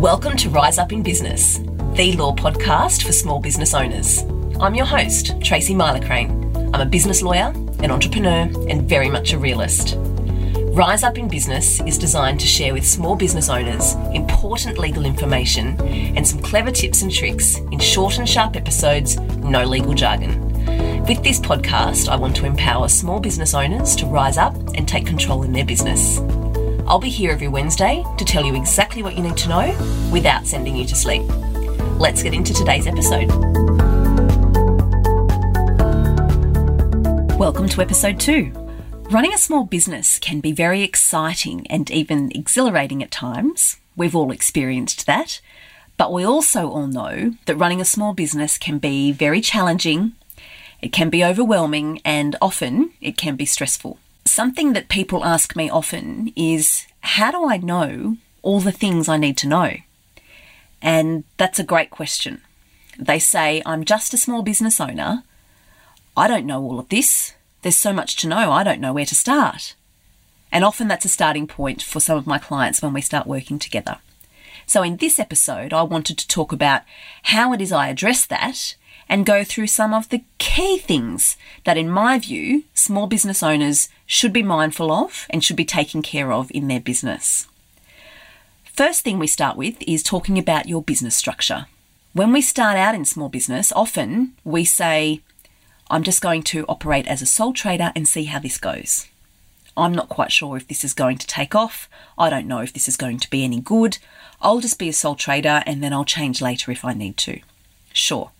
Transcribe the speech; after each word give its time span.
Welcome 0.00 0.38
to 0.38 0.48
Rise 0.48 0.78
Up 0.78 0.94
in 0.94 1.02
Business, 1.02 1.58
the 1.92 2.14
law 2.16 2.34
podcast 2.34 3.04
for 3.04 3.12
small 3.12 3.38
business 3.38 3.74
owners. 3.74 4.22
I'm 4.58 4.74
your 4.74 4.86
host, 4.86 5.38
Tracy 5.42 5.74
Mylecharane. 5.74 6.70
I'm 6.74 6.80
a 6.80 6.86
business 6.86 7.20
lawyer, 7.20 7.52
an 7.80 7.90
entrepreneur, 7.90 8.50
and 8.70 8.88
very 8.88 9.10
much 9.10 9.34
a 9.34 9.38
realist. 9.38 9.96
Rise 10.72 11.02
Up 11.02 11.18
in 11.18 11.28
Business 11.28 11.82
is 11.82 11.98
designed 11.98 12.40
to 12.40 12.46
share 12.46 12.72
with 12.72 12.88
small 12.88 13.14
business 13.14 13.50
owners 13.50 13.92
important 14.14 14.78
legal 14.78 15.04
information 15.04 15.78
and 15.82 16.26
some 16.26 16.40
clever 16.40 16.70
tips 16.70 17.02
and 17.02 17.12
tricks 17.12 17.58
in 17.70 17.78
short 17.78 18.16
and 18.16 18.26
sharp 18.26 18.56
episodes, 18.56 19.18
no 19.18 19.66
legal 19.66 19.92
jargon. 19.92 21.04
With 21.04 21.22
this 21.22 21.38
podcast, 21.38 22.08
I 22.08 22.16
want 22.16 22.34
to 22.36 22.46
empower 22.46 22.88
small 22.88 23.20
business 23.20 23.52
owners 23.52 23.94
to 23.96 24.06
rise 24.06 24.38
up 24.38 24.56
and 24.74 24.88
take 24.88 25.06
control 25.06 25.42
in 25.42 25.52
their 25.52 25.66
business. 25.66 26.20
I'll 26.90 26.98
be 26.98 27.08
here 27.08 27.30
every 27.30 27.46
Wednesday 27.46 28.04
to 28.18 28.24
tell 28.24 28.44
you 28.44 28.56
exactly 28.56 29.04
what 29.04 29.16
you 29.16 29.22
need 29.22 29.36
to 29.36 29.48
know 29.48 30.10
without 30.10 30.44
sending 30.44 30.74
you 30.74 30.84
to 30.86 30.96
sleep. 30.96 31.22
Let's 32.00 32.20
get 32.20 32.34
into 32.34 32.52
today's 32.52 32.88
episode. 32.88 33.28
Welcome 37.38 37.68
to 37.68 37.80
episode 37.80 38.18
two. 38.18 38.50
Running 39.08 39.32
a 39.32 39.38
small 39.38 39.62
business 39.62 40.18
can 40.18 40.40
be 40.40 40.50
very 40.50 40.82
exciting 40.82 41.64
and 41.68 41.88
even 41.92 42.32
exhilarating 42.34 43.04
at 43.04 43.12
times. 43.12 43.76
We've 43.94 44.16
all 44.16 44.32
experienced 44.32 45.06
that. 45.06 45.40
But 45.96 46.12
we 46.12 46.24
also 46.24 46.68
all 46.68 46.88
know 46.88 47.34
that 47.46 47.54
running 47.54 47.80
a 47.80 47.84
small 47.84 48.14
business 48.14 48.58
can 48.58 48.78
be 48.78 49.12
very 49.12 49.40
challenging, 49.40 50.16
it 50.82 50.92
can 50.92 51.08
be 51.08 51.24
overwhelming, 51.24 52.00
and 52.04 52.34
often 52.42 52.90
it 53.00 53.16
can 53.16 53.36
be 53.36 53.46
stressful. 53.46 54.00
Something 54.30 54.74
that 54.74 54.88
people 54.88 55.24
ask 55.24 55.56
me 55.56 55.68
often 55.68 56.32
is 56.36 56.86
how 57.00 57.32
do 57.32 57.48
I 57.48 57.56
know 57.56 58.16
all 58.42 58.60
the 58.60 58.70
things 58.70 59.08
I 59.08 59.16
need 59.16 59.36
to 59.38 59.48
know? 59.48 59.72
And 60.80 61.24
that's 61.36 61.58
a 61.58 61.64
great 61.64 61.90
question. 61.90 62.40
They 62.96 63.18
say, 63.18 63.60
I'm 63.66 63.84
just 63.84 64.14
a 64.14 64.16
small 64.16 64.42
business 64.42 64.80
owner. 64.80 65.24
I 66.16 66.28
don't 66.28 66.46
know 66.46 66.62
all 66.62 66.78
of 66.78 66.90
this. 66.90 67.34
There's 67.62 67.74
so 67.74 67.92
much 67.92 68.14
to 68.18 68.28
know, 68.28 68.52
I 68.52 68.62
don't 68.62 68.80
know 68.80 68.92
where 68.92 69.04
to 69.04 69.16
start. 69.16 69.74
And 70.52 70.64
often 70.64 70.86
that's 70.86 71.04
a 71.04 71.08
starting 71.08 71.48
point 71.48 71.82
for 71.82 71.98
some 71.98 72.16
of 72.16 72.28
my 72.28 72.38
clients 72.38 72.80
when 72.80 72.92
we 72.92 73.00
start 73.00 73.26
working 73.26 73.58
together. 73.58 73.98
So, 74.70 74.84
in 74.84 74.98
this 74.98 75.18
episode, 75.18 75.72
I 75.72 75.82
wanted 75.82 76.16
to 76.16 76.28
talk 76.28 76.52
about 76.52 76.82
how 77.24 77.52
it 77.52 77.60
is 77.60 77.72
I 77.72 77.88
address 77.88 78.24
that 78.26 78.76
and 79.08 79.26
go 79.26 79.42
through 79.42 79.66
some 79.66 79.92
of 79.92 80.08
the 80.10 80.22
key 80.38 80.78
things 80.78 81.36
that, 81.64 81.76
in 81.76 81.90
my 81.90 82.20
view, 82.20 82.62
small 82.72 83.08
business 83.08 83.42
owners 83.42 83.88
should 84.06 84.32
be 84.32 84.44
mindful 84.44 84.92
of 84.92 85.26
and 85.28 85.42
should 85.42 85.56
be 85.56 85.64
taking 85.64 86.02
care 86.02 86.32
of 86.32 86.52
in 86.52 86.68
their 86.68 86.78
business. 86.78 87.48
First 88.62 89.02
thing 89.02 89.18
we 89.18 89.26
start 89.26 89.56
with 89.56 89.82
is 89.88 90.04
talking 90.04 90.38
about 90.38 90.68
your 90.68 90.84
business 90.84 91.16
structure. 91.16 91.66
When 92.12 92.32
we 92.32 92.40
start 92.40 92.76
out 92.76 92.94
in 92.94 93.04
small 93.04 93.28
business, 93.28 93.72
often 93.72 94.34
we 94.44 94.64
say, 94.64 95.20
I'm 95.90 96.04
just 96.04 96.22
going 96.22 96.44
to 96.44 96.64
operate 96.68 97.08
as 97.08 97.22
a 97.22 97.26
sole 97.26 97.54
trader 97.54 97.90
and 97.96 98.06
see 98.06 98.26
how 98.26 98.38
this 98.38 98.56
goes. 98.56 99.08
I'm 99.76 99.92
not 99.92 100.08
quite 100.08 100.32
sure 100.32 100.56
if 100.56 100.68
this 100.68 100.84
is 100.84 100.92
going 100.92 101.18
to 101.18 101.26
take 101.26 101.54
off. 101.54 101.88
I 102.18 102.28
don't 102.30 102.46
know 102.46 102.58
if 102.58 102.72
this 102.72 102.88
is 102.88 102.96
going 102.96 103.18
to 103.20 103.30
be 103.30 103.44
any 103.44 103.60
good. 103.60 103.98
I'll 104.40 104.60
just 104.60 104.78
be 104.78 104.88
a 104.88 104.92
sole 104.92 105.14
trader 105.14 105.62
and 105.66 105.82
then 105.82 105.92
I'll 105.92 106.04
change 106.04 106.42
later 106.42 106.70
if 106.70 106.84
I 106.84 106.92
need 106.92 107.16
to. 107.18 107.40
Sure, 107.92 108.30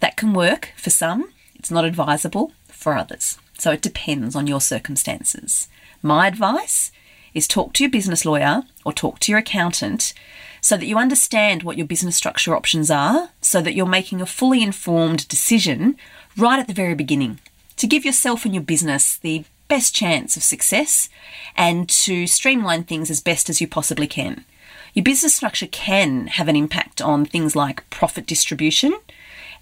that 0.00 0.16
can 0.16 0.32
work 0.32 0.72
for 0.76 0.90
some, 0.90 1.32
it's 1.54 1.70
not 1.70 1.84
advisable 1.84 2.52
for 2.68 2.94
others. 2.94 3.38
So 3.58 3.70
it 3.70 3.82
depends 3.82 4.34
on 4.34 4.46
your 4.46 4.60
circumstances. 4.60 5.68
My 6.02 6.26
advice 6.26 6.90
is 7.34 7.46
talk 7.46 7.72
to 7.74 7.84
your 7.84 7.90
business 7.90 8.24
lawyer 8.24 8.64
or 8.84 8.92
talk 8.92 9.18
to 9.20 9.32
your 9.32 9.38
accountant 9.38 10.12
so 10.60 10.76
that 10.76 10.86
you 10.86 10.98
understand 10.98 11.62
what 11.62 11.76
your 11.76 11.86
business 11.86 12.16
structure 12.16 12.54
options 12.54 12.90
are 12.90 13.30
so 13.40 13.60
that 13.62 13.74
you're 13.74 13.86
making 13.86 14.20
a 14.20 14.26
fully 14.26 14.62
informed 14.62 15.26
decision 15.28 15.96
right 16.36 16.58
at 16.58 16.66
the 16.66 16.74
very 16.74 16.94
beginning 16.94 17.38
to 17.76 17.86
give 17.86 18.04
yourself 18.04 18.44
and 18.44 18.54
your 18.54 18.62
business 18.62 19.16
the 19.16 19.44
best 19.72 19.94
chance 19.94 20.36
of 20.36 20.42
success 20.42 21.08
and 21.56 21.88
to 21.88 22.26
streamline 22.26 22.84
things 22.84 23.10
as 23.10 23.22
best 23.22 23.48
as 23.48 23.58
you 23.58 23.66
possibly 23.66 24.06
can. 24.06 24.44
Your 24.92 25.02
business 25.02 25.34
structure 25.34 25.66
can 25.66 26.26
have 26.26 26.46
an 26.46 26.56
impact 26.56 27.00
on 27.00 27.24
things 27.24 27.56
like 27.56 27.88
profit 27.88 28.26
distribution, 28.26 28.92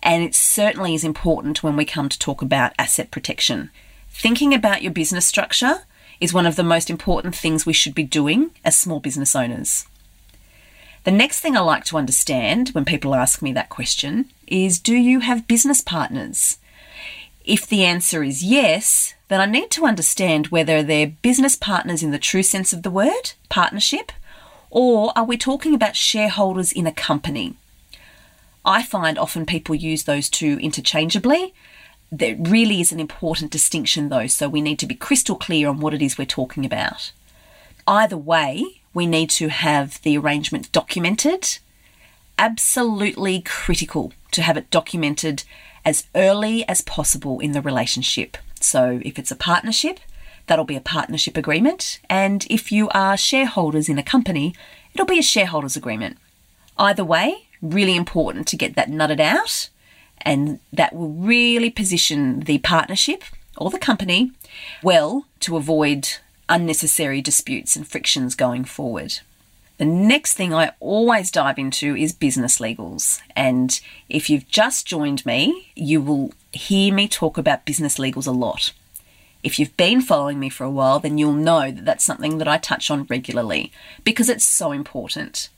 and 0.02 0.24
it 0.24 0.34
certainly 0.34 0.96
is 0.96 1.04
important 1.04 1.62
when 1.62 1.76
we 1.76 1.84
come 1.84 2.08
to 2.08 2.18
talk 2.18 2.42
about 2.42 2.72
asset 2.76 3.12
protection. 3.12 3.70
Thinking 4.08 4.52
about 4.52 4.82
your 4.82 4.90
business 4.90 5.26
structure 5.26 5.82
is 6.18 6.34
one 6.34 6.44
of 6.44 6.56
the 6.56 6.64
most 6.64 6.90
important 6.90 7.36
things 7.36 7.64
we 7.64 7.72
should 7.72 7.94
be 7.94 8.02
doing 8.02 8.50
as 8.64 8.76
small 8.76 8.98
business 8.98 9.36
owners. 9.36 9.86
The 11.04 11.12
next 11.12 11.38
thing 11.38 11.56
I 11.56 11.60
like 11.60 11.84
to 11.84 11.98
understand 11.98 12.70
when 12.70 12.84
people 12.84 13.14
ask 13.14 13.42
me 13.42 13.52
that 13.52 13.68
question 13.68 14.28
is 14.48 14.80
do 14.80 14.96
you 14.96 15.20
have 15.20 15.46
business 15.46 15.80
partners? 15.80 16.58
If 17.50 17.66
the 17.66 17.84
answer 17.84 18.22
is 18.22 18.44
yes, 18.44 19.14
then 19.26 19.40
I 19.40 19.44
need 19.44 19.72
to 19.72 19.84
understand 19.84 20.46
whether 20.46 20.84
they're 20.84 21.08
business 21.08 21.56
partners 21.56 22.00
in 22.00 22.12
the 22.12 22.18
true 22.20 22.44
sense 22.44 22.72
of 22.72 22.84
the 22.84 22.92
word, 22.92 23.32
partnership, 23.48 24.12
or 24.70 25.12
are 25.16 25.24
we 25.24 25.36
talking 25.36 25.74
about 25.74 25.96
shareholders 25.96 26.70
in 26.70 26.86
a 26.86 26.92
company? 26.92 27.56
I 28.64 28.84
find 28.84 29.18
often 29.18 29.46
people 29.46 29.74
use 29.74 30.04
those 30.04 30.30
two 30.30 30.60
interchangeably. 30.62 31.52
There 32.12 32.36
really 32.38 32.80
is 32.80 32.92
an 32.92 33.00
important 33.00 33.50
distinction, 33.50 34.10
though, 34.10 34.28
so 34.28 34.48
we 34.48 34.60
need 34.60 34.78
to 34.78 34.86
be 34.86 34.94
crystal 34.94 35.34
clear 35.34 35.68
on 35.68 35.80
what 35.80 35.92
it 35.92 36.02
is 36.02 36.16
we're 36.16 36.26
talking 36.26 36.64
about. 36.64 37.10
Either 37.84 38.16
way, 38.16 38.82
we 38.94 39.06
need 39.06 39.28
to 39.30 39.48
have 39.48 40.00
the 40.02 40.16
arrangement 40.16 40.70
documented. 40.70 41.58
Absolutely 42.38 43.40
critical 43.40 44.12
to 44.30 44.42
have 44.42 44.56
it 44.56 44.70
documented 44.70 45.42
as 45.84 46.06
early 46.14 46.66
as 46.68 46.80
possible 46.80 47.40
in 47.40 47.52
the 47.52 47.62
relationship. 47.62 48.36
So, 48.60 49.00
if 49.04 49.18
it's 49.18 49.30
a 49.30 49.36
partnership, 49.36 50.00
that'll 50.46 50.64
be 50.64 50.76
a 50.76 50.80
partnership 50.80 51.36
agreement. 51.36 52.00
And 52.10 52.46
if 52.50 52.70
you 52.70 52.88
are 52.90 53.16
shareholders 53.16 53.88
in 53.88 53.98
a 53.98 54.02
company, 54.02 54.54
it'll 54.92 55.06
be 55.06 55.18
a 55.18 55.22
shareholders 55.22 55.76
agreement. 55.76 56.18
Either 56.76 57.04
way, 57.04 57.48
really 57.62 57.96
important 57.96 58.46
to 58.48 58.56
get 58.56 58.74
that 58.74 58.88
nutted 58.88 59.20
out, 59.20 59.68
and 60.22 60.60
that 60.72 60.94
will 60.94 61.10
really 61.10 61.70
position 61.70 62.40
the 62.40 62.58
partnership 62.58 63.22
or 63.56 63.70
the 63.70 63.78
company 63.78 64.32
well 64.82 65.26
to 65.40 65.56
avoid 65.56 66.08
unnecessary 66.48 67.22
disputes 67.22 67.76
and 67.76 67.86
frictions 67.86 68.34
going 68.34 68.64
forward. 68.64 69.20
The 69.80 69.86
next 69.86 70.34
thing 70.34 70.52
I 70.52 70.72
always 70.78 71.30
dive 71.30 71.58
into 71.58 71.96
is 71.96 72.12
business 72.12 72.58
legals. 72.58 73.22
And 73.34 73.80
if 74.10 74.28
you've 74.28 74.46
just 74.46 74.86
joined 74.86 75.24
me, 75.24 75.72
you 75.74 76.02
will 76.02 76.34
hear 76.52 76.92
me 76.92 77.08
talk 77.08 77.38
about 77.38 77.64
business 77.64 77.96
legals 77.96 78.26
a 78.26 78.30
lot. 78.30 78.74
If 79.42 79.58
you've 79.58 79.74
been 79.78 80.02
following 80.02 80.38
me 80.38 80.50
for 80.50 80.64
a 80.64 80.70
while, 80.70 81.00
then 81.00 81.16
you'll 81.16 81.32
know 81.32 81.70
that 81.70 81.86
that's 81.86 82.04
something 82.04 82.36
that 82.36 82.46
I 82.46 82.58
touch 82.58 82.90
on 82.90 83.06
regularly 83.08 83.72
because 84.04 84.28
it's 84.28 84.44
so 84.44 84.70
important. 84.70 85.48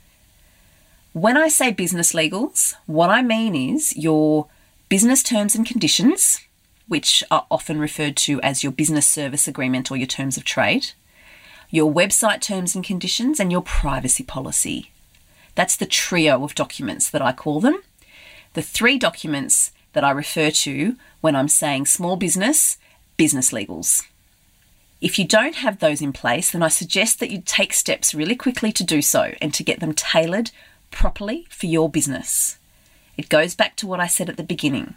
When 1.13 1.37
I 1.37 1.49
say 1.49 1.73
business 1.73 2.13
legals, 2.13 2.75
what 2.87 3.11
I 3.11 3.23
mean 3.23 3.57
is 3.57 3.97
your 3.97 4.47
business 4.89 5.25
terms 5.25 5.57
and 5.57 5.67
conditions, 5.67 6.39
which 6.87 7.25
are 7.29 7.47
often 7.51 7.81
referred 7.81 8.17
to 8.19 8.41
as 8.43 8.63
your 8.63 8.71
business 8.71 9.09
service 9.09 9.49
agreement 9.49 9.91
or 9.91 9.97
your 9.97 10.07
terms 10.07 10.37
of 10.37 10.45
trade, 10.45 10.93
your 11.73 11.93
website 11.93 12.43
terms 12.43 12.77
and 12.77 12.85
conditions, 12.85 13.41
and 13.41 13.51
your 13.51 13.63
privacy 13.63 14.23
policy. 14.23 14.93
That's 15.55 15.75
the 15.75 15.87
trio 15.87 16.45
of 16.45 16.55
documents 16.55 17.11
that 17.11 17.23
I 17.23 17.33
call 17.33 17.61
them. 17.61 17.83
The 18.53 18.63
three 18.63 18.99
documents 18.99 19.73
that 19.95 20.05
I 20.05 20.11
refer 20.11 20.51
to 20.51 20.97
when 21.23 21.35
I'm 21.35 21.49
saying 21.49 21.87
small 21.87 22.17
business, 22.17 22.77
business 23.17 23.53
legals. 23.53 24.07
If 25.01 25.19
you 25.19 25.27
don't 25.27 25.57
have 25.57 25.79
those 25.79 26.03
in 26.03 26.13
place, 26.13 26.51
then 26.51 26.63
I 26.63 26.69
suggest 26.69 27.19
that 27.21 27.31
you 27.31 27.43
take 27.45 27.73
steps 27.73 28.15
really 28.15 28.37
quickly 28.37 28.71
to 28.73 28.85
do 28.85 29.01
so 29.01 29.33
and 29.41 29.53
to 29.55 29.65
get 29.65 29.81
them 29.81 29.95
tailored 29.95 30.51
properly 30.91 31.47
for 31.49 31.67
your 31.67 31.89
business. 31.89 32.59
It 33.17 33.31
goes 33.31 33.55
back 33.55 33.77
to 33.77 33.87
what 33.87 33.99
I 33.99 34.07
said 34.07 34.29
at 34.29 34.37
the 34.37 34.43
beginning. 34.43 34.95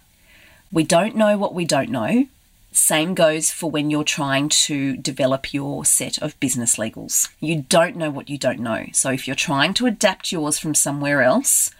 We 0.71 0.83
don't 0.83 1.16
know 1.16 1.38
what 1.38 1.54
we 1.54 1.63
don't 1.63 1.89
know. 1.89 2.28
Same 2.75 3.13
goes 3.13 3.51
for 3.51 3.72
when 3.72 3.89
you're 3.89 4.04
trying 4.04 4.50
to 4.50 4.98
develop 4.98 5.54
your 5.54 5.86
set 5.86 6.18
of 6.18 6.38
business 6.42 6.75
legals. 6.75 7.30
You 7.39 7.62
don't 7.69 7.95
know 7.95 8.10
what 8.10 8.30
you 8.30 8.38
don't 8.38 8.60
know. 8.60 8.88
So 8.92 9.12
if 9.12 9.27
you're 9.27 9.36
trying 9.36 9.74
to 9.75 9.86
adapt 9.86 10.33
yours 10.33 10.60
from 10.60 10.75
somewhere 10.75 11.22
else, 11.22 11.72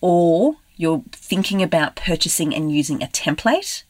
or 0.00 0.56
you're 0.76 1.04
thinking 1.12 1.62
about 1.62 1.94
purchasing 1.94 2.52
and 2.52 2.74
using 2.74 3.00
a 3.00 3.06
template, 3.06 3.84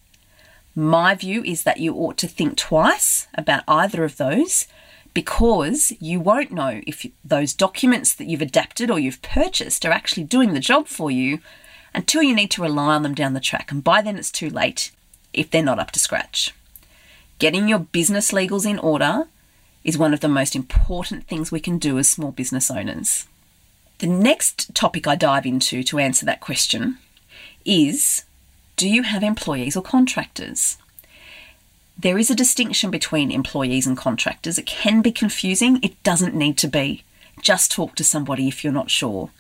my 0.75 1.14
view 1.14 1.43
is 1.44 1.62
that 1.62 1.81
you 1.81 1.94
ought 1.94 2.19
to 2.19 2.29
think 2.29 2.58
twice 2.58 3.26
about 3.32 3.64
either 3.67 4.05
of 4.05 4.19
those 4.19 4.67
because 5.14 5.94
you 5.99 6.20
won't 6.20 6.52
know 6.52 6.82
if 6.87 7.06
those 7.25 7.55
documents 7.55 8.14
that 8.14 8.26
you've 8.26 8.43
adapted 8.43 8.90
or 8.90 8.99
you've 8.99 9.23
purchased 9.23 9.87
are 9.87 9.93
actually 9.93 10.25
doing 10.25 10.52
the 10.52 10.61
job 10.61 10.88
for 10.88 11.11
you 11.11 11.38
until 11.94 12.23
you 12.23 12.35
need 12.35 12.50
to 12.50 12.61
rely 12.61 12.97
on 12.97 13.02
them 13.02 13.14
down 13.14 13.32
the 13.32 13.40
track. 13.40 13.73
And 13.73 13.82
by 13.82 14.02
then, 14.02 14.19
it's 14.19 14.31
too 14.31 14.50
late 14.50 14.90
if 15.34 15.50
they're 15.50 15.62
not 15.62 15.78
up 15.78 15.90
to 15.92 16.00
scratch. 16.00 16.54
Getting 17.38 17.69
your 17.69 17.81
business 17.81 18.32
legals 18.32 18.69
in 18.69 18.78
order 18.78 19.25
is 19.82 19.98
one 19.98 20.14
of 20.14 20.20
the 20.20 20.28
most 20.28 20.56
important 20.56 21.26
things 21.26 21.52
we 21.52 21.60
can 21.60 21.78
do 21.78 21.98
as 21.98 22.08
small 22.08 22.32
business 22.32 22.70
owners. 22.70 23.26
The 23.98 24.06
next 24.06 24.75
topic 24.75 25.06
I 25.06 25.14
dive 25.14 25.46
into 25.46 25.82
to 25.84 25.98
answer 25.98 26.26
that 26.26 26.40
question 26.40 26.98
is 27.64 28.25
do 28.76 28.88
you 28.88 29.02
have 29.02 29.22
employees 29.22 29.76
or 29.76 29.82
contractors? 29.82 30.78
There 31.96 32.19
is 32.19 32.28
a 32.28 32.34
distinction 32.34 32.90
between 32.90 33.30
employees 33.30 33.87
and 33.87 33.96
contractors. 33.96 34.58
It 34.58 34.66
can 34.66 35.00
be 35.00 35.12
confusing, 35.12 35.78
it 35.82 36.02
doesn't 36.02 36.34
need 36.34 36.58
to 36.58 36.69
be. 36.69 37.04
Just 37.40 37.70
talk 37.70 37.94
to 37.96 38.04
somebody 38.04 38.48
if 38.48 38.64
you're 38.64 38.72
not 38.72 38.90
sure. 38.90 39.30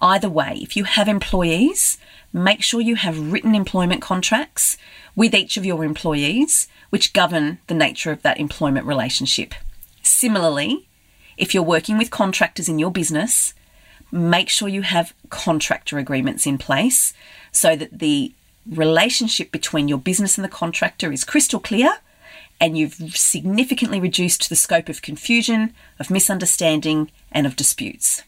Either 0.00 0.30
way, 0.30 0.58
if 0.62 0.76
you 0.76 0.84
have 0.84 1.08
employees, 1.08 1.98
make 2.32 2.62
sure 2.62 2.80
you 2.80 2.96
have 2.96 3.32
written 3.32 3.54
employment 3.54 4.00
contracts 4.00 4.78
with 5.14 5.34
each 5.34 5.56
of 5.56 5.66
your 5.66 5.84
employees, 5.84 6.68
which 6.88 7.12
govern 7.12 7.58
the 7.66 7.74
nature 7.74 8.10
of 8.10 8.22
that 8.22 8.40
employment 8.40 8.86
relationship. 8.86 9.54
Similarly, 10.02 10.88
if 11.36 11.54
you're 11.54 11.62
working 11.62 11.98
with 11.98 12.10
contractors 12.10 12.68
in 12.68 12.78
your 12.78 12.90
business, 12.90 13.52
make 14.10 14.48
sure 14.48 14.68
you 14.68 14.82
have 14.82 15.14
contractor 15.28 15.98
agreements 15.98 16.46
in 16.46 16.58
place 16.58 17.12
so 17.52 17.76
that 17.76 17.98
the 17.98 18.32
relationship 18.66 19.50
between 19.50 19.88
your 19.88 19.98
business 19.98 20.36
and 20.36 20.44
the 20.44 20.48
contractor 20.48 21.12
is 21.12 21.24
crystal 21.24 21.60
clear 21.60 21.90
and 22.60 22.76
you've 22.76 23.16
significantly 23.16 23.98
reduced 23.98 24.48
the 24.48 24.56
scope 24.56 24.88
of 24.88 25.00
confusion, 25.00 25.72
of 25.98 26.10
misunderstanding, 26.10 27.10
and 27.32 27.46
of 27.46 27.56
disputes. 27.56 28.22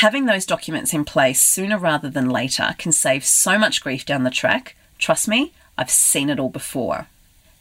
Having 0.00 0.24
those 0.24 0.46
documents 0.46 0.94
in 0.94 1.04
place 1.04 1.42
sooner 1.42 1.76
rather 1.76 2.08
than 2.08 2.30
later 2.30 2.74
can 2.78 2.90
save 2.90 3.22
so 3.22 3.58
much 3.58 3.82
grief 3.82 4.06
down 4.06 4.24
the 4.24 4.30
track. 4.30 4.74
Trust 4.96 5.28
me, 5.28 5.52
I've 5.76 5.90
seen 5.90 6.30
it 6.30 6.40
all 6.40 6.48
before. 6.48 7.08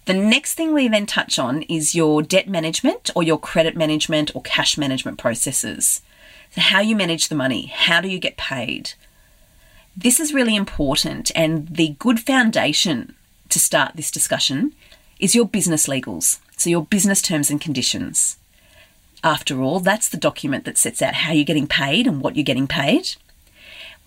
The 0.05 0.13
next 0.13 0.53
thing 0.53 0.73
we 0.73 0.87
then 0.87 1.05
touch 1.05 1.37
on 1.37 1.63
is 1.63 1.95
your 1.95 2.21
debt 2.21 2.47
management 2.47 3.09
or 3.13 3.23
your 3.23 3.37
credit 3.37 3.75
management 3.75 4.33
or 4.33 4.41
cash 4.41 4.77
management 4.77 5.17
processes. 5.17 6.01
So, 6.51 6.61
how 6.61 6.79
you 6.79 6.95
manage 6.95 7.27
the 7.27 7.35
money, 7.35 7.65
how 7.65 7.99
do 7.99 8.07
you 8.07 8.19
get 8.19 8.37
paid? 8.37 8.93
This 9.97 10.17
is 10.17 10.33
really 10.33 10.55
important, 10.55 11.33
and 11.35 11.67
the 11.67 11.97
good 11.99 12.21
foundation 12.21 13.15
to 13.49 13.59
start 13.59 13.97
this 13.97 14.09
discussion 14.09 14.71
is 15.19 15.35
your 15.35 15.45
business 15.45 15.87
legals, 15.87 16.39
so 16.55 16.69
your 16.69 16.85
business 16.85 17.21
terms 17.21 17.49
and 17.49 17.59
conditions. 17.59 18.37
After 19.23 19.61
all, 19.61 19.79
that's 19.79 20.09
the 20.09 20.17
document 20.17 20.65
that 20.65 20.77
sets 20.77 21.01
out 21.01 21.13
how 21.13 21.33
you're 21.33 21.43
getting 21.43 21.67
paid 21.67 22.07
and 22.07 22.21
what 22.21 22.35
you're 22.35 22.43
getting 22.43 22.67
paid. 22.67 23.15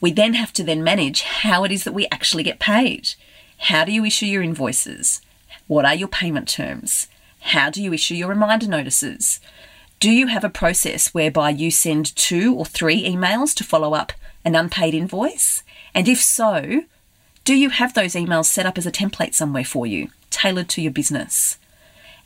We 0.01 0.11
then 0.11 0.35
have 0.35 0.53
to 0.55 0.65
then 0.65 0.83
manage 0.83 1.23
how 1.23 1.65
it 1.65 1.73
is 1.73 1.85
that 1.85 1.93
we 1.93 2.09
actually 2.11 2.43
get 2.43 2.59
paid. 2.59 3.15
How 3.59 3.85
do 3.85 3.93
you 3.93 4.05
issue 4.05 4.27
your 4.27 4.43
invoices? 4.43 5.21
What 5.67 5.85
are 5.85 5.95
your 5.95 6.09
payment 6.09 6.49
terms? 6.49 7.09
How 7.41 7.71
do 7.71 7.83
you 7.83 7.93
issue 7.93 8.15
your 8.15 8.29
reminder 8.29 8.67
notices? 8.67 9.41
Do 10.01 10.11
you 10.11 10.27
have 10.29 10.43
a 10.43 10.51
process 10.51 11.15
whereby 11.15 11.51
you 11.51 11.71
send 11.71 12.17
two 12.17 12.55
or 12.55 12.65
three 12.65 13.09
emails 13.09 13.55
to 13.55 13.65
follow 13.65 13.95
up 13.95 14.13
an 14.45 14.57
unpaid 14.57 14.95
invoice? 14.95 15.63
And 15.95 16.09
if 16.09 16.21
so, 16.21 16.83
do 17.45 17.55
you 17.55 17.71
have 17.71 17.95
those 17.95 18.15
emails 18.15 18.47
set 18.47 18.67
up 18.67 18.79
as 18.79 18.87
a 18.87 18.93
template 18.93 19.35
somewhere 19.35 19.65
for 19.65 19.87
you, 19.87 20.09
tailored 20.31 20.69
to 20.71 20.83
your 20.83 20.93
business? 20.93 21.59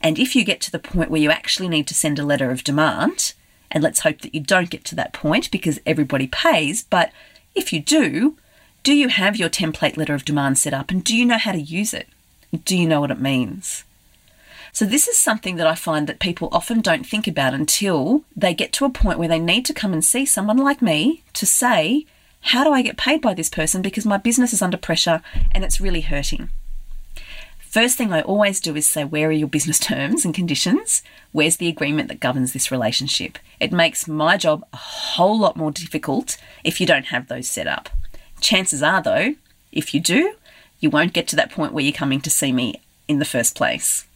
And 0.00 0.18
if 0.18 0.36
you 0.36 0.44
get 0.44 0.60
to 0.62 0.70
the 0.70 0.78
point 0.78 1.10
where 1.10 1.20
you 1.20 1.30
actually 1.30 1.68
need 1.68 1.86
to 1.88 1.94
send 1.94 2.18
a 2.18 2.24
letter 2.24 2.50
of 2.50 2.64
demand, 2.64 3.32
and 3.70 3.82
let's 3.82 4.00
hope 4.00 4.20
that 4.20 4.34
you 4.34 4.40
don't 4.40 4.70
get 4.70 4.84
to 4.84 4.94
that 4.94 5.12
point 5.12 5.50
because 5.50 5.80
everybody 5.84 6.26
pays, 6.26 6.84
but 6.84 7.10
if 7.54 7.72
you 7.72 7.80
do, 7.80 8.36
do 8.82 8.94
you 8.94 9.08
have 9.08 9.36
your 9.36 9.48
template 9.48 9.96
letter 9.96 10.14
of 10.14 10.24
demand 10.24 10.58
set 10.58 10.74
up 10.74 10.90
and 10.90 11.02
do 11.02 11.16
you 11.16 11.24
know 11.24 11.38
how 11.38 11.52
to 11.52 11.60
use 11.60 11.92
it? 11.92 12.08
Do 12.64 12.76
you 12.76 12.86
know 12.86 13.00
what 13.00 13.10
it 13.10 13.20
means? 13.20 13.84
So, 14.72 14.84
this 14.84 15.08
is 15.08 15.16
something 15.16 15.56
that 15.56 15.66
I 15.66 15.74
find 15.74 16.06
that 16.06 16.20
people 16.20 16.50
often 16.52 16.82
don't 16.82 17.06
think 17.06 17.26
about 17.26 17.54
until 17.54 18.24
they 18.36 18.52
get 18.52 18.72
to 18.74 18.84
a 18.84 18.90
point 18.90 19.18
where 19.18 19.26
they 19.26 19.38
need 19.38 19.64
to 19.66 19.74
come 19.74 19.94
and 19.94 20.04
see 20.04 20.26
someone 20.26 20.58
like 20.58 20.82
me 20.82 21.24
to 21.32 21.46
say, 21.46 22.04
How 22.42 22.62
do 22.62 22.72
I 22.72 22.82
get 22.82 22.98
paid 22.98 23.22
by 23.22 23.32
this 23.32 23.48
person? 23.48 23.80
Because 23.80 24.04
my 24.04 24.18
business 24.18 24.52
is 24.52 24.60
under 24.60 24.76
pressure 24.76 25.22
and 25.52 25.64
it's 25.64 25.80
really 25.80 26.02
hurting. 26.02 26.50
First 27.76 27.98
thing 27.98 28.10
I 28.10 28.22
always 28.22 28.58
do 28.58 28.74
is 28.74 28.86
say, 28.86 29.04
Where 29.04 29.28
are 29.28 29.32
your 29.32 29.48
business 29.48 29.78
terms 29.78 30.24
and 30.24 30.32
conditions? 30.32 31.02
Where's 31.32 31.58
the 31.58 31.68
agreement 31.68 32.08
that 32.08 32.20
governs 32.20 32.54
this 32.54 32.70
relationship? 32.70 33.38
It 33.60 33.70
makes 33.70 34.08
my 34.08 34.38
job 34.38 34.66
a 34.72 34.78
whole 34.78 35.38
lot 35.38 35.58
more 35.58 35.70
difficult 35.70 36.38
if 36.64 36.80
you 36.80 36.86
don't 36.86 37.08
have 37.08 37.28
those 37.28 37.48
set 37.48 37.66
up. 37.66 37.90
Chances 38.40 38.82
are, 38.82 39.02
though, 39.02 39.34
if 39.72 39.92
you 39.92 40.00
do, 40.00 40.36
you 40.80 40.88
won't 40.88 41.12
get 41.12 41.28
to 41.28 41.36
that 41.36 41.52
point 41.52 41.74
where 41.74 41.84
you're 41.84 41.92
coming 41.92 42.22
to 42.22 42.30
see 42.30 42.50
me 42.50 42.80
in 43.08 43.18
the 43.18 43.26
first 43.26 43.54
place. 43.54 44.06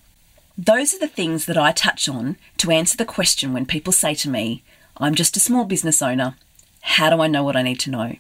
Those 0.57 0.95
are 0.95 0.99
the 0.99 1.07
things 1.07 1.45
that 1.45 1.59
I 1.59 1.73
touch 1.73 2.09
on 2.09 2.37
to 2.57 2.71
answer 2.71 2.97
the 2.97 3.05
question 3.05 3.53
when 3.53 3.67
people 3.67 3.93
say 3.93 4.15
to 4.15 4.31
me, 4.31 4.63
I'm 4.97 5.15
just 5.15 5.37
a 5.37 5.39
small 5.39 5.67
business 5.67 6.01
owner. 6.01 6.35
How 6.81 7.11
do 7.11 7.21
I 7.21 7.27
know 7.27 7.45
what 7.45 7.57
I 7.57 7.63
need 7.63 7.81
to 7.81 7.91
know? 7.91 8.17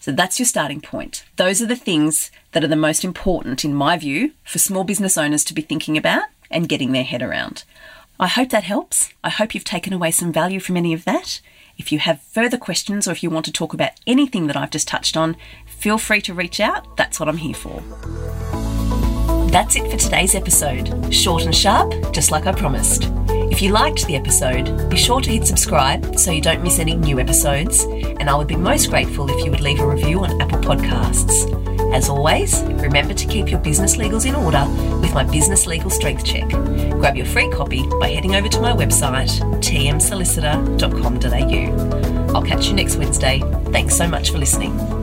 So 0.00 0.12
that's 0.12 0.38
your 0.38 0.46
starting 0.46 0.80
point. 0.80 1.24
Those 1.36 1.60
are 1.60 1.66
the 1.66 1.76
things 1.76 2.30
that 2.52 2.64
are 2.64 2.68
the 2.68 2.76
most 2.76 3.04
important, 3.04 3.64
in 3.64 3.74
my 3.74 3.96
view, 3.96 4.32
for 4.44 4.58
small 4.58 4.84
business 4.84 5.18
owners 5.18 5.44
to 5.44 5.54
be 5.54 5.62
thinking 5.62 5.96
about 5.96 6.24
and 6.50 6.68
getting 6.68 6.92
their 6.92 7.04
head 7.04 7.22
around. 7.22 7.64
I 8.20 8.26
hope 8.26 8.50
that 8.50 8.64
helps. 8.64 9.12
I 9.22 9.30
hope 9.30 9.54
you've 9.54 9.64
taken 9.64 9.92
away 9.92 10.10
some 10.10 10.32
value 10.32 10.60
from 10.60 10.76
any 10.76 10.92
of 10.92 11.04
that. 11.04 11.40
If 11.76 11.92
you 11.92 12.00
have 12.00 12.20
further 12.22 12.58
questions 12.58 13.06
or 13.06 13.12
if 13.12 13.22
you 13.22 13.30
want 13.30 13.44
to 13.46 13.52
talk 13.52 13.72
about 13.72 13.92
anything 14.06 14.48
that 14.48 14.56
I've 14.56 14.72
just 14.72 14.88
touched 14.88 15.16
on, 15.16 15.36
feel 15.66 15.98
free 15.98 16.20
to 16.22 16.34
reach 16.34 16.58
out. 16.58 16.96
That's 16.96 17.20
what 17.20 17.28
I'm 17.28 17.36
here 17.36 17.54
for. 17.54 17.82
That's 19.50 19.76
it 19.76 19.90
for 19.90 19.96
today's 19.96 20.34
episode. 20.34 21.14
Short 21.14 21.44
and 21.44 21.54
sharp, 21.54 22.12
just 22.12 22.30
like 22.30 22.46
I 22.46 22.52
promised. 22.52 23.04
If 23.50 23.62
you 23.62 23.70
liked 23.70 24.06
the 24.06 24.16
episode, 24.16 24.90
be 24.90 24.96
sure 24.96 25.20
to 25.20 25.30
hit 25.30 25.46
subscribe 25.46 26.18
so 26.18 26.32
you 26.32 26.42
don't 26.42 26.62
miss 26.62 26.78
any 26.78 26.94
new 26.94 27.18
episodes, 27.18 27.84
and 28.20 28.28
I 28.28 28.34
would 28.34 28.48
be 28.48 28.56
most 28.56 28.90
grateful 28.90 29.30
if 29.30 29.44
you 29.44 29.50
would 29.50 29.60
leave 29.60 29.80
a 29.80 29.86
review 29.86 30.20
on 30.20 30.40
Apple 30.40 30.58
Podcasts. 30.58 31.54
As 31.94 32.08
always, 32.08 32.62
remember 32.62 33.14
to 33.14 33.26
keep 33.26 33.50
your 33.50 33.60
business 33.60 33.96
legals 33.96 34.26
in 34.26 34.34
order 34.34 34.64
with 35.00 35.14
my 35.14 35.24
Business 35.24 35.66
Legal 35.66 35.90
Strength 35.90 36.24
Check. 36.24 36.48
Grab 36.48 37.16
your 37.16 37.26
free 37.26 37.48
copy 37.48 37.86
by 37.98 38.10
heading 38.10 38.34
over 38.34 38.48
to 38.48 38.60
my 38.60 38.72
website, 38.72 39.30
tmsolicitor.com.au. 39.62 42.34
I'll 42.34 42.42
catch 42.42 42.66
you 42.66 42.74
next 42.74 42.96
Wednesday. 42.96 43.40
Thanks 43.72 43.96
so 43.96 44.06
much 44.06 44.30
for 44.30 44.38
listening. 44.38 44.97